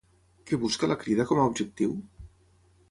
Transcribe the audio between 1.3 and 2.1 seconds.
com a objectiu?